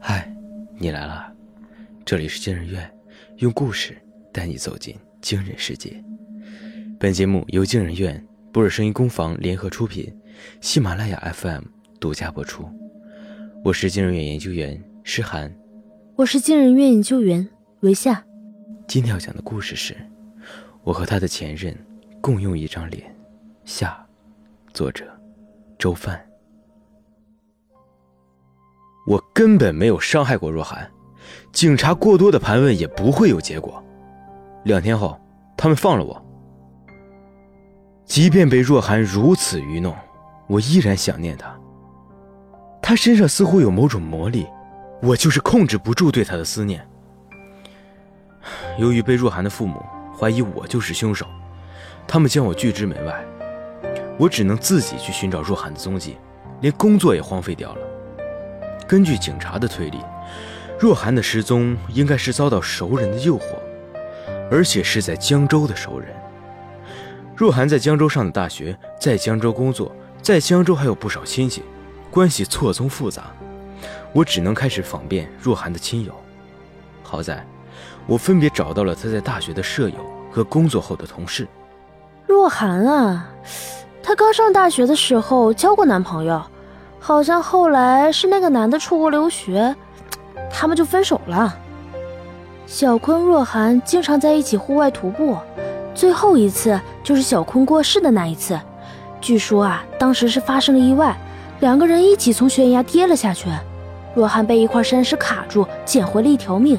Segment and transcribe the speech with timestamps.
[0.00, 0.32] 嗨，
[0.78, 1.32] 你来了，
[2.04, 2.88] 这里是惊人院，
[3.38, 3.96] 用故事
[4.32, 6.02] 带你走进惊人世界。
[6.98, 10.14] 本节目由惊人院、博尔声音工坊联合出品，
[10.60, 11.64] 喜马拉雅 FM
[11.98, 12.68] 独家播出。
[13.64, 15.52] 我是惊人院研究员诗涵，
[16.14, 17.46] 我是惊人院研究员
[17.80, 18.24] 维夏。
[18.86, 19.96] 今天要讲的故事是
[20.82, 21.76] 我和他的前任
[22.20, 23.14] 共用一张脸。
[23.64, 24.06] 下，
[24.72, 25.04] 作者
[25.76, 26.27] 周范。
[29.08, 30.86] 我根本没有伤害过若涵，
[31.50, 33.82] 警察过多的盘问也不会有结果。
[34.64, 35.18] 两天后，
[35.56, 36.22] 他们放了我。
[38.04, 39.96] 即便被若涵如此愚弄，
[40.46, 41.58] 我依然想念她。
[42.82, 44.46] 他身上似乎有某种魔力，
[45.00, 46.86] 我就是控制不住对他的思念。
[48.76, 49.82] 由于被若涵的父母
[50.18, 51.24] 怀疑我就是凶手，
[52.06, 53.24] 他们将我拒之门外，
[54.18, 56.18] 我只能自己去寻找若涵的踪迹，
[56.60, 57.80] 连工作也荒废掉了。
[58.88, 59.98] 根据警察的推理，
[60.80, 63.42] 若涵的失踪应该是遭到熟人的诱惑，
[64.50, 66.08] 而且是在江州的熟人。
[67.36, 71.62] 若涵在江州上的大学，在江州工作，在江州还有不少亲戚，
[72.10, 73.24] 关系错综复杂。
[74.14, 76.14] 我只能开始访遍若涵的亲友。
[77.02, 77.46] 好在，
[78.06, 79.98] 我分别找到了她在大学的舍友
[80.32, 81.46] 和工作后的同事。
[82.26, 83.28] 若涵啊，
[84.02, 86.42] 她刚上大学的时候交过男朋友。
[87.00, 89.74] 好像后来是那个男的出国留学，
[90.52, 91.56] 他们就分手了。
[92.66, 95.38] 小坤、若涵经常在一起户外徒步，
[95.94, 98.60] 最后一次就是小坤过世的那一次。
[99.20, 101.16] 据说啊，当时是发生了意外，
[101.60, 103.48] 两个人一起从悬崖跌了下去，
[104.14, 106.78] 若涵被一块山石卡住，捡回了一条命。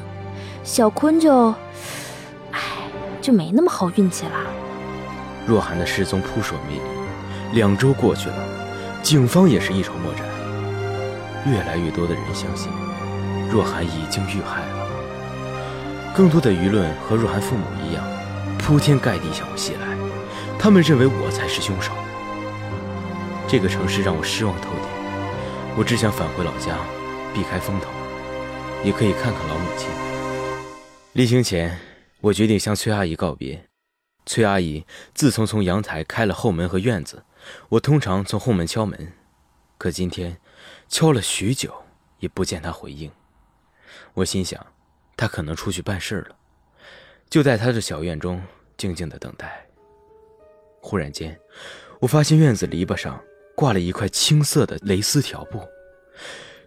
[0.62, 1.48] 小坤就，
[2.52, 2.60] 唉，
[3.20, 4.32] 就没那么好运气了。
[5.46, 6.78] 若涵的失踪扑朔迷
[7.52, 8.36] 离，两周过去了。
[9.02, 10.24] 警方也是一筹莫展，
[11.46, 12.70] 越来越多的人相信
[13.50, 14.86] 若涵已经遇害了。
[16.14, 18.04] 更多的舆论和若涵父母一样，
[18.58, 19.96] 铺天盖地向我袭来，
[20.58, 21.92] 他们认为我才是凶手。
[23.48, 24.90] 这个城市让我失望透顶，
[25.76, 26.76] 我只想返回老家，
[27.34, 27.88] 避开风头，
[28.84, 29.88] 也可以看看老母亲。
[31.14, 31.76] 临行前，
[32.20, 33.64] 我决定向崔阿姨告别。
[34.26, 34.84] 崔阿姨
[35.14, 37.24] 自从从阳台开了后门和院子。
[37.68, 39.12] 我通常从后门敲门，
[39.78, 40.36] 可今天
[40.88, 41.72] 敲了许久
[42.18, 43.10] 也不见他回应。
[44.14, 44.64] 我心想，
[45.16, 46.36] 他可能出去办事了，
[47.28, 48.42] 就在他的小院中
[48.76, 49.66] 静静的等待。
[50.80, 51.38] 忽然间，
[52.00, 53.22] 我发现院子篱笆上
[53.54, 55.62] 挂了一块青色的蕾丝条布，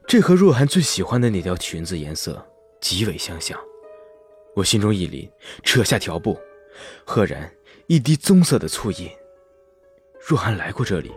[0.07, 2.45] 这和若涵最喜欢的那条裙子颜色
[2.79, 3.59] 极为相像。
[4.55, 5.27] 我心中一凛，
[5.63, 6.39] 扯下条布，
[7.05, 7.51] 赫然
[7.87, 9.09] 一滴棕色的醋印。
[10.25, 11.11] 若涵来过这里，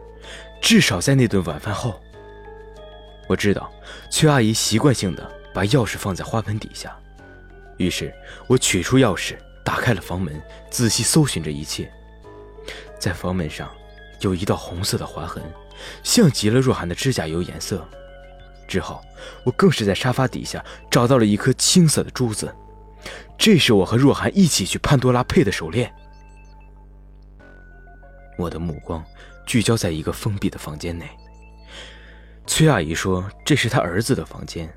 [0.60, 2.00] 至少在那顿晚饭后。
[3.28, 3.72] 我知道
[4.10, 6.96] 崔阿姨习惯性的把钥匙放在花盆底下，
[7.76, 8.12] 于是
[8.48, 10.40] 我取出钥匙，打开了房门，
[10.70, 11.90] 仔细搜寻着一切。
[12.98, 13.70] 在房门上
[14.20, 15.40] 有一道红色的划痕，
[16.02, 17.88] 像极了若涵的指甲油颜色。
[18.66, 19.00] 之后，
[19.44, 22.52] 我更是在沙发底下找到了一颗青色的珠子，
[23.38, 25.94] 这是我和若涵一起去潘多拉配的手链。
[28.36, 29.04] 我的目光
[29.44, 31.08] 聚焦在一个封闭的房间内。
[32.46, 34.72] 崔阿姨说这是她儿子的房间，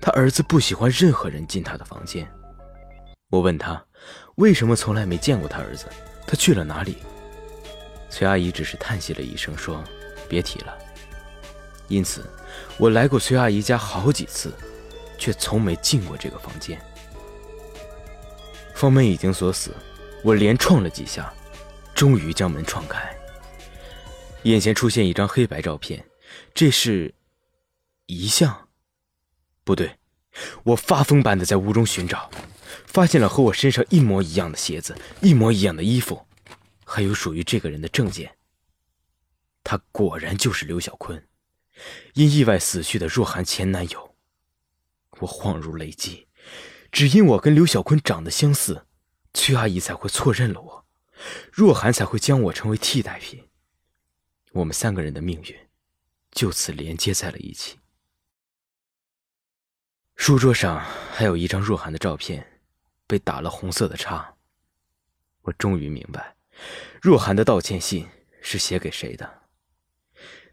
[0.00, 2.26] 她儿子不喜欢任何人进他的房间。
[3.30, 3.82] 我问她
[4.34, 5.86] 为什么从来没见过她儿子，
[6.26, 6.98] 他去了哪里？
[8.10, 9.82] 崔阿姨只是叹息了一声，说
[10.28, 10.76] ：“别提了。”
[11.88, 12.24] 因此，
[12.76, 14.52] 我来过崔阿姨家好几次，
[15.16, 16.78] 却从没进过这个房间。
[18.74, 19.70] 房门已经锁死，
[20.22, 21.32] 我连撞了几下。
[22.02, 23.16] 终于将门撞开，
[24.42, 26.04] 眼前出现一张黑白照片，
[26.52, 27.14] 这是
[28.06, 28.68] 遗像？
[29.62, 30.00] 不对，
[30.64, 32.28] 我发疯般的在屋中寻找，
[32.86, 36.26] 发现了和我身上一模一样的鞋子，一模一样的衣服，
[36.84, 38.36] 还有属于这个人的证件。
[39.62, 41.28] 他果然就是刘小坤，
[42.14, 44.16] 因意外死去的若涵前男友。
[45.20, 46.26] 我恍如雷击，
[46.90, 48.86] 只因我跟刘小坤长得相似，
[49.32, 50.81] 崔阿姨才会错认了我。
[51.52, 53.48] 若涵才会将我成为替代品，
[54.52, 55.56] 我们三个人的命运
[56.30, 57.78] 就此连接在了一起。
[60.16, 60.80] 书桌上
[61.12, 62.60] 还有一张若涵的照片，
[63.06, 64.36] 被打了红色的叉。
[65.42, 66.36] 我终于明白，
[67.00, 68.08] 若涵的道歉信
[68.40, 69.42] 是写给谁的。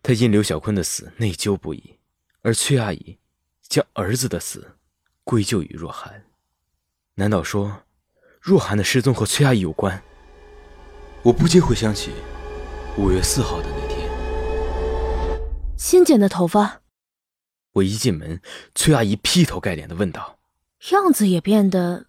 [0.01, 1.99] 他因刘小坤的死内疚不已，
[2.41, 3.19] 而崔阿姨
[3.61, 4.77] 将儿子的死
[5.23, 6.25] 归咎于若涵。
[7.15, 7.83] 难道说，
[8.41, 10.03] 若涵的失踪和崔阿姨有关？
[11.21, 12.13] 我不禁回想起
[12.97, 14.09] 五月四号的那天，
[15.77, 16.81] 新剪的头发。
[17.73, 18.41] 我一进门，
[18.73, 20.39] 崔阿姨劈头盖脸的问道
[20.91, 22.07] ：“样子也变得，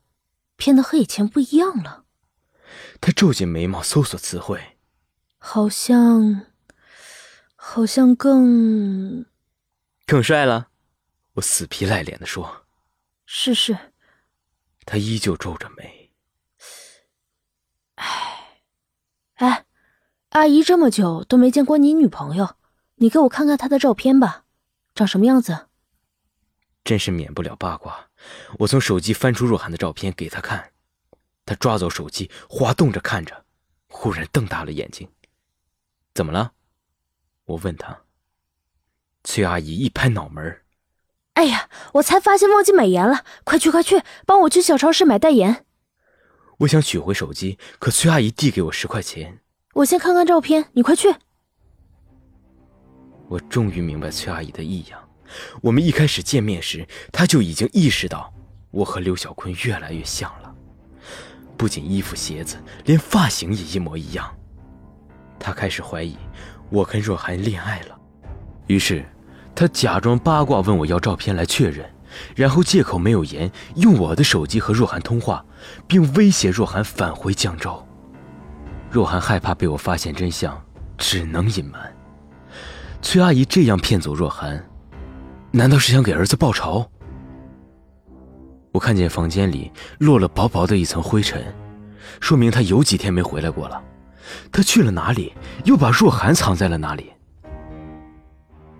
[0.55, 2.05] 变得和以前不一样了。”
[3.01, 4.79] 她皱紧眉毛，搜索词汇，
[5.39, 6.47] 好像，
[7.57, 9.27] 好像更，
[10.07, 10.69] 更帅了。
[11.33, 12.65] 我死皮赖脸的说
[13.27, 13.77] ：“是是。”
[14.87, 16.13] 她依旧皱着眉。
[17.97, 18.63] 哎，
[19.35, 19.67] 哎，
[20.31, 22.55] 阿姨这么久都没见过你女朋友，
[22.97, 24.45] 你给我看看她的照片吧。
[24.95, 25.67] 长什么样子？
[26.85, 28.09] 真是免不了八卦。
[28.61, 30.71] 我从手机翻出若涵的照片给她看，
[31.45, 33.45] 她抓走手机，滑动着看着，
[33.89, 35.09] 忽然瞪大了眼睛。
[36.15, 36.53] 怎么了？
[37.47, 38.03] 我问她。
[39.25, 40.63] 崔阿姨一拍脑门
[41.35, 45.67] 哎呀，我才发现忘记买盐了，快去快去，帮我去小超市买袋盐。”
[46.59, 49.41] 我想取回手机，可崔阿姨递给我十块钱。
[49.75, 51.15] 我先看看照片，你快去。
[53.29, 54.99] 我终于明白崔阿姨的异样。
[55.63, 58.33] 我们一开始见面时，她就已经意识到
[58.73, 60.53] 我和刘小坤越来越像了，
[61.57, 64.29] 不仅衣服、鞋子，连发型也一模一样。
[65.39, 66.17] 她开始怀疑
[66.69, 67.97] 我跟若涵恋爱了，
[68.67, 69.05] 于是
[69.55, 71.89] 她假装八卦问我要照片来确认，
[72.35, 75.47] 然后借口没有盐，用我的手机和若涵通话，
[75.87, 77.87] 并威胁若涵返回江州。
[78.91, 80.61] 若涵害怕被我发现真相，
[80.99, 81.81] 只能隐瞒。
[83.01, 84.69] 崔阿姨这样骗走若涵，
[85.53, 86.85] 难道是想给儿子报仇？
[88.73, 91.43] 我看见房间里落了薄薄的一层灰尘，
[92.21, 93.83] 说明他有几天没回来过了。
[94.53, 95.33] 他去了哪里？
[95.65, 97.11] 又把若涵藏在了哪里？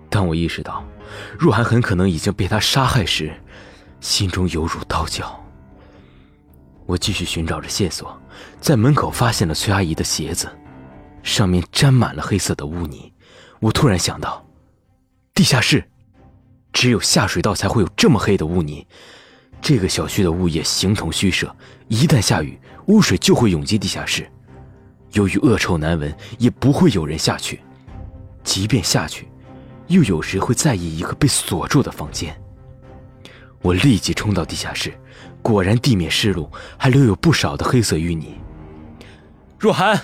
[0.09, 0.83] 当我意识到
[1.39, 3.33] 若涵很可能已经被他杀害时，
[4.01, 5.41] 心中犹如刀绞。
[6.85, 8.20] 我继续寻找着线索，
[8.59, 10.49] 在门口发现了崔阿姨的鞋子，
[11.23, 13.11] 上面沾满了黑色的污泥。
[13.59, 14.45] 我突然想到，
[15.33, 15.83] 地下室，
[16.73, 18.85] 只有下水道才会有这么黑的污泥。
[19.61, 21.55] 这个小区的物业形同虚设，
[21.87, 24.27] 一旦下雨，污水就会涌进地下室。
[25.11, 27.61] 由于恶臭难闻，也不会有人下去。
[28.43, 29.29] 即便下去，
[29.85, 32.35] 又有谁会在意一个被锁住的房间？
[33.61, 34.93] 我立即冲到地下室，
[35.41, 38.39] 果然地面湿漉，还留有不少的黑色淤泥。
[39.59, 39.99] 若涵，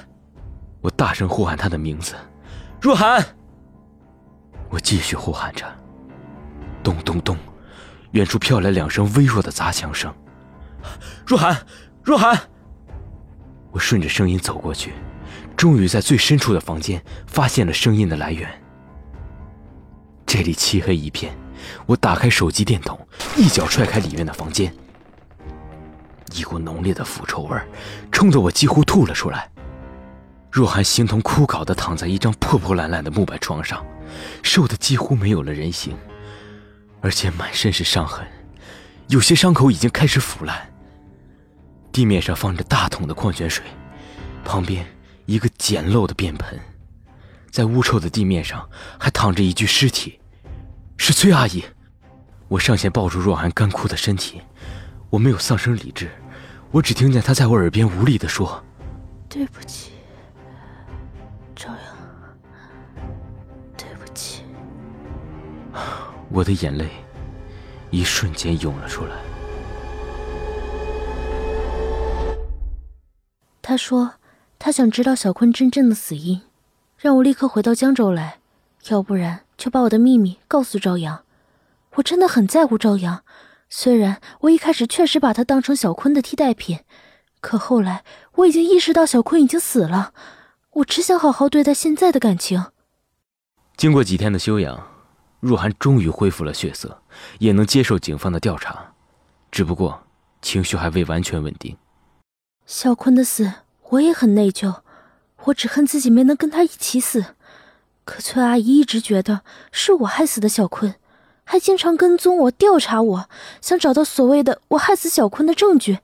[0.81, 2.13] 我大声呼喊她的名字，
[2.79, 3.25] 若涵。
[4.69, 5.65] 我继续呼喊着，
[6.83, 7.37] 咚咚咚，
[8.11, 10.13] 远处飘来两声微弱的砸墙声。
[11.25, 11.57] 若涵，
[12.03, 12.39] 若涵！
[13.71, 14.93] 我顺着声音走过去，
[15.55, 18.49] 终于在最深处的房间发现了声音的来源。
[20.25, 21.35] 这里漆黑一片，
[21.85, 22.99] 我打开手机电筒，
[23.35, 24.73] 一脚踹开里面的房间。
[26.33, 27.57] 一股浓烈的腐臭味
[28.11, 29.49] 冲得我几乎吐了出来。
[30.51, 33.85] 若涵形同枯槁的躺在一张破破烂烂的木板床上。
[34.41, 35.95] 瘦的几乎没有了人形，
[37.01, 38.25] 而且满身是伤痕，
[39.09, 40.73] 有些伤口已经开始腐烂。
[41.91, 43.65] 地面上放着大桶的矿泉水，
[44.45, 44.87] 旁边
[45.25, 46.57] 一个简陋的便盆，
[47.51, 48.67] 在污臭的地面上
[48.97, 50.17] 还躺着一具尸体，
[51.07, 51.63] 是崔阿姨。
[52.49, 54.41] 我上前抱住若涵干枯的身体，
[55.09, 56.11] 我没有丧生理智，
[56.69, 58.61] 我只听见她在我耳边无力地说
[59.29, 59.93] ：“对不起。”
[66.29, 66.89] 我的眼泪
[67.89, 69.15] 一瞬间涌了出来。
[73.61, 74.15] 他说
[74.59, 76.41] ：“他想知道小坤真正的死因，
[76.97, 78.39] 让我立刻回到江州来，
[78.89, 81.23] 要不然就把我的秘密告诉朝阳。
[81.95, 83.23] 我真的很在乎朝阳，
[83.69, 86.79] 虽然我一开始确实把他当成小坤的替代品，
[87.41, 88.03] 可后来
[88.35, 90.13] 我已经意识到小坤已经死了，
[90.71, 92.67] 我只想好好对待现在的感情。”
[93.75, 94.87] 经过几天的休养。
[95.39, 96.99] 若涵终于恢复了血色，
[97.37, 98.91] 也能接受警方的调查，
[99.51, 100.01] 只不过
[100.41, 101.77] 情绪还未完全稳定。
[102.65, 103.53] 小坤的死，
[103.89, 104.81] 我也很内疚，
[105.43, 107.35] 我只恨自己没能跟他一起死。
[108.07, 110.95] 可崔阿姨一直觉得是我害死的小坤，
[111.43, 115.99] 还经常跟踪我、调查我，想找到所谓的我害死小坤的证据。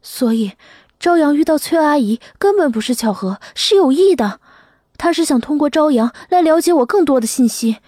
[0.00, 0.52] 所以，
[1.00, 4.38] 朝阳遇到崔阿姨根本不是巧合，是有意的。
[4.96, 7.78] 他是想通过朝阳来了解我更多的信息。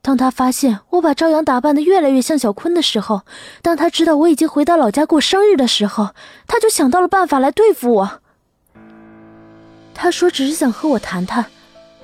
[0.00, 3.22] 当他发现我把朝阳打扮的越来越像小坤的时候，
[3.60, 6.14] 当他知道我已经回到老家过生日的时候，
[6.46, 8.20] 他就想到了办法来对付我。
[9.92, 11.44] 他说只是想和我谈谈，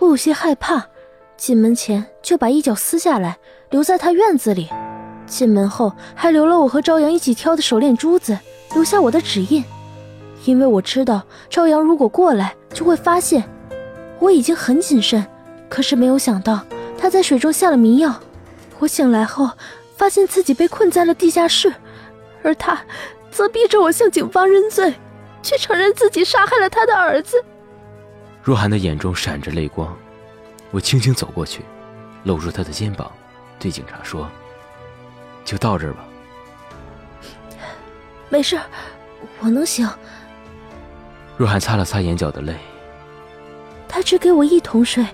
[0.01, 0.87] 我有些害怕，
[1.39, 3.39] 进门前就把衣角撕下来
[3.71, 4.69] 留在他院子里，
[5.25, 8.37] 进门后还留了我和朝阳一起挑的手链珠子，
[8.75, 9.65] 留下我的指印，
[10.45, 13.49] 因为我知道朝阳如果过来就会发现，
[14.19, 15.25] 我已经很谨慎，
[15.69, 16.61] 可是没有想到。
[17.01, 18.13] 他在水中下了迷药，
[18.81, 19.49] 我醒来后，
[19.97, 21.73] 发现自己被困在了地下室，
[22.43, 22.83] 而他
[23.31, 24.93] 则逼着我向警方认罪，
[25.41, 27.37] 去承认自己杀害了他的儿子。
[28.43, 29.97] 若涵的眼中闪着泪光，
[30.71, 31.65] 我轻轻走过去，
[32.25, 33.11] 搂住他的肩膀，
[33.59, 34.29] 对警察说
[35.45, 36.05] ：“就到这儿吧。”
[38.29, 38.61] 没事，
[39.41, 39.89] 我能行。
[41.37, 42.57] 若涵擦了擦眼角的泪。
[43.89, 45.07] 他只给我一桶水，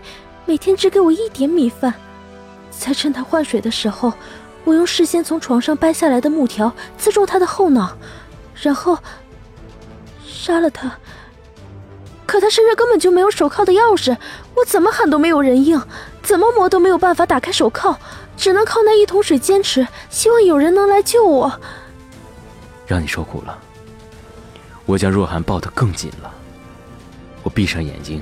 [0.45, 1.95] 每天只给我一点米饭。
[2.71, 4.13] 在趁他换水的时候，
[4.65, 7.97] 我用事先从床上掰下来的木条刺中他的后脑，
[8.61, 8.99] 然后
[10.27, 10.99] 杀了他。
[12.35, 14.19] 可他身上根本就没有手铐的钥匙，
[14.57, 15.81] 我怎么喊都没有人应，
[16.21, 17.97] 怎么磨都没有办法打开手铐，
[18.37, 21.61] 只能靠那一桶水坚持，希望有人能来救我。
[22.89, 23.57] 让你受苦了。
[24.85, 26.35] 我将若涵抱得更紧了。
[27.45, 28.21] 我闭上眼睛，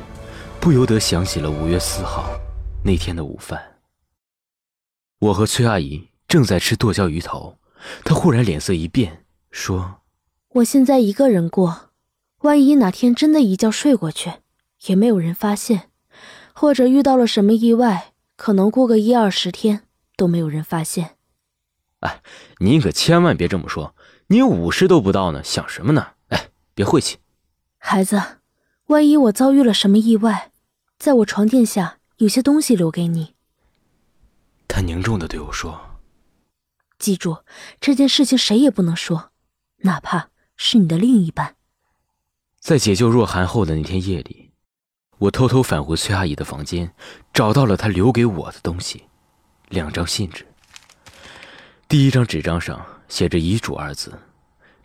[0.61, 2.38] 不由得想起了五月四号
[2.85, 3.59] 那天的午饭。
[5.21, 7.57] 我和崔阿姨正在吃剁椒鱼头，
[8.04, 10.02] 她忽然脸色一变，说
[10.57, 11.92] ：“我现在一个人过，
[12.43, 14.33] 万一哪天真的一觉睡过去，
[14.87, 15.91] 也没有人发现，
[16.53, 21.17] 或者遇到了什么意外，可能过个一二十天都没有人发现。”
[22.01, 22.21] 哎，
[22.59, 23.95] 您可千万别这么说，
[24.27, 26.15] 你五十都不到呢，想什么呢？
[26.29, 27.19] 哎，别晦气。
[27.79, 28.21] 孩子，
[28.87, 30.51] 万一我遭遇了什么意外，
[30.99, 33.35] 在我床垫下有些东西留给你。
[34.67, 35.81] 他凝重的对我说
[36.99, 37.45] ：“记住，
[37.81, 39.31] 这件事情谁也不能说，
[39.83, 41.55] 哪怕是你的另一半。”
[42.62, 44.52] 在解救若涵后的那天夜里，
[45.19, 46.95] 我偷偷返回崔阿姨的房间，
[47.35, 49.02] 找到了她留给我的东西——
[49.69, 50.47] 两张信纸。
[51.88, 54.16] 第一张纸张上写着“遗嘱”二字，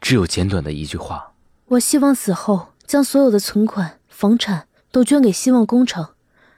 [0.02, 1.36] 只有简短的一句话
[1.70, 6.16] ：“我希望死后将所有的存款、房产都捐给希望工程，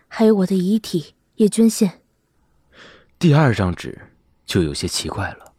[0.08, 2.00] 还有我的遗体也捐献。”
[3.20, 4.14] 第二张纸
[4.46, 5.52] 就有些奇怪了，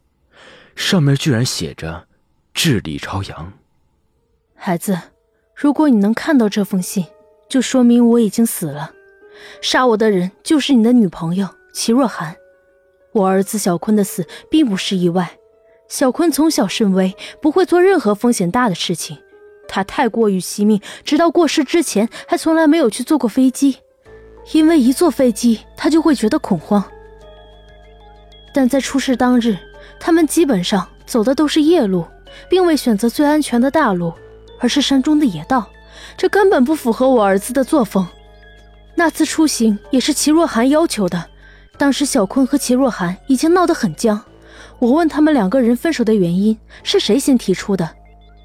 [0.75, 2.09] 上面居然写着
[2.55, 3.53] “致李朝阳”。
[4.57, 4.99] 孩子，
[5.61, 7.05] 如果你能看到这封信，
[7.47, 8.93] 就说明我已经死了。
[9.61, 12.35] 杀我的人就是你的女朋友齐若涵。
[13.13, 15.33] 我儿子小坤的死并不是意外。
[15.87, 19.19] 小坤从小甚微，不会做任何风险大的事情。
[19.69, 23.77] 他太过于惜命，直到过世之前还从来没有去坐过飞机，
[24.53, 26.83] 因为一坐飞机他就会觉得恐慌。
[28.55, 29.59] 但在出事当日，
[29.99, 32.07] 他们基本上走的都是夜路，
[32.49, 34.15] 并未选择最安全的大路，
[34.61, 35.69] 而是山中的野道，
[36.17, 38.07] 这根本不符合我儿子的作风。
[38.95, 41.25] 那次出行也是齐若涵要求的，
[41.79, 44.23] 当时小坤和齐若涵已经闹得很僵。
[44.79, 47.89] 我问他们两个人分手的原因是谁先提出的，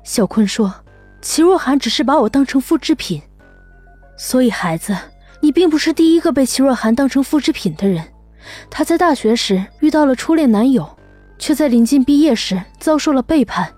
[0.03, 0.73] 小坤说
[1.21, 3.21] 齐若涵只是把我当成复制品。
[4.17, 4.95] 所以孩子，
[5.41, 8.05] 你并不是第一个被齐若涵当成复制品的人。
[8.69, 10.87] 她在大学时遇到了初恋男友，
[11.37, 13.73] 却在临近毕业时遭受了背叛，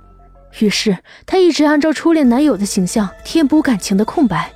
[0.60, 4.52] 于是她一直按照初恋男友的形象填补感情的空白。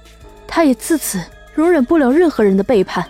[0.47, 3.05] 她也自此容忍不了任何人的背叛。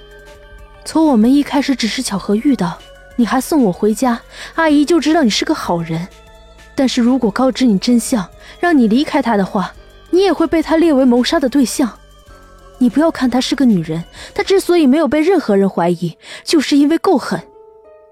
[0.84, 2.78] 从我们一开始只是巧合遇到，
[3.16, 4.20] 你还送我回家，
[4.56, 6.08] 阿姨就知道你是个好人。
[6.74, 8.28] 但是如果告知你真相，
[8.60, 9.74] 让你离开他的话，
[10.10, 11.98] 你也会被他列为谋杀的对象。
[12.80, 17.40] 你不要看她是个女人，她之所以没有被任何人怀疑，就是因为够狠。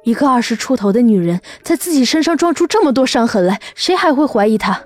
[0.04, 4.82] 一个二十出头的女人在自己身上撞出这么多伤痕来，谁还会怀疑她？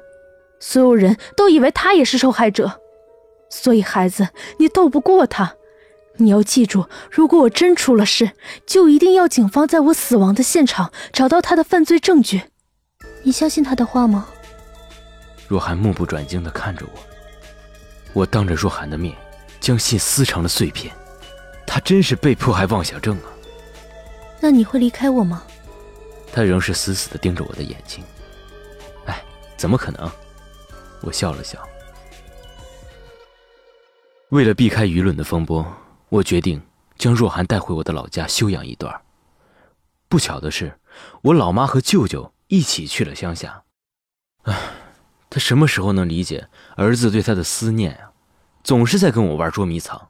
[0.60, 2.80] 所有人都以为她也是受害者。
[3.50, 5.56] 所以孩子，你斗不过她。
[6.18, 8.32] 你要记住，如果我真出了事，
[8.66, 12.44] 就一定要警方在我死亡的现场找到他的犯罪证据。
[13.24, 14.28] 你相信他的话吗？
[15.48, 17.00] 若涵目不转睛地看着我，
[18.14, 19.16] 我当着若涵的面。
[19.60, 20.94] 将信撕成了碎片，
[21.66, 23.32] 他真是被迫害妄想症啊！
[24.44, 25.42] 那你会离开我吗？
[26.34, 28.04] 他仍是死死的盯着我的眼睛。
[29.06, 29.24] 哎，
[29.56, 30.12] 怎么可能？
[31.00, 31.58] 我笑了笑。
[34.32, 35.66] 为了避开舆论的风波，
[36.10, 36.62] 我决定
[36.98, 38.94] 将若涵带回我的老家休养一段。
[40.10, 40.78] 不巧的是，
[41.22, 43.64] 我老妈和舅舅一起去了乡下。
[44.42, 44.60] 唉，
[45.30, 48.12] 他什么时候能理解儿子对他的思念啊？
[48.62, 50.10] 总是在跟我玩捉迷藏。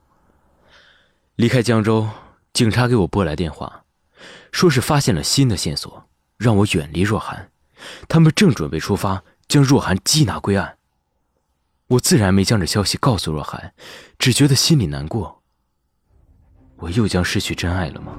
[1.36, 2.10] 离开江州，
[2.52, 3.84] 警察给我拨来电话，
[4.52, 7.50] 说是发现了新的线索，让我远离若涵。
[8.08, 10.78] 他们正准备出发，将若涵缉拿归案。
[11.88, 13.74] 我自然没将这消息告诉若涵，
[14.18, 15.42] 只觉得心里难过。
[16.78, 18.14] 我又将失去真爱了吗？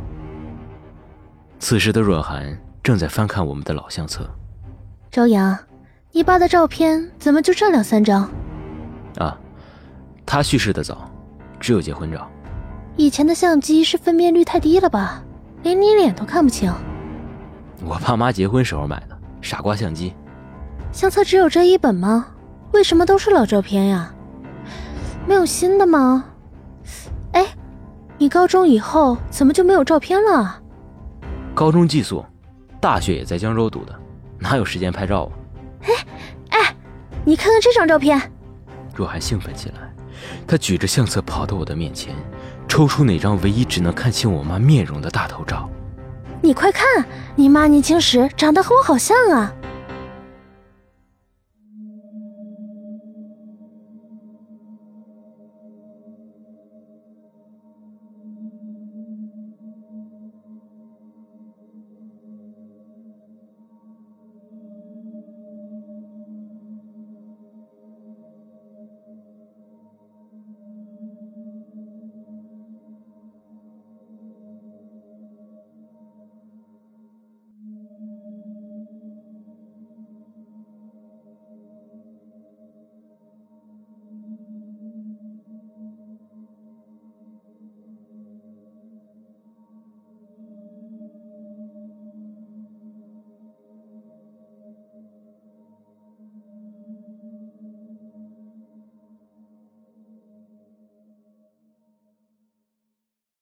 [1.59, 4.29] 此时的若涵正在翻看我们的老相册。
[5.11, 5.59] 朝阳，
[6.13, 8.31] 你爸的照片怎么就这两三张？
[9.17, 9.39] 啊。
[10.27, 11.11] 他去世的早，
[11.61, 12.31] 只有结婚照。
[12.97, 15.23] 以前的相机是分辨率太低了吧，
[15.65, 16.73] 连你脸都看不清。
[17.85, 20.15] 我爸妈结婚时候买的傻瓜相机。
[20.93, 22.29] 相册只有这一本吗？
[22.73, 24.15] 为什么都是老照片呀？
[25.27, 26.27] 没有新的吗？
[27.33, 27.47] 哎，
[28.19, 30.61] 你高中以后怎么就没有照片了？
[31.55, 32.25] 高中寄宿，
[32.81, 33.95] 大学也在江州读的，
[34.39, 35.33] 哪有时间拍照啊？
[35.89, 35.95] 哎
[36.51, 36.77] 哎，
[37.25, 38.21] 你看看这张照片。
[38.95, 39.93] 若涵兴奋起来，
[40.47, 42.15] 她举着相册跑到我的面前，
[42.75, 45.71] 抽出那张唯一只能看清我妈面容的大头照。
[46.43, 49.55] 你快看，你妈年轻时长得和我好像啊！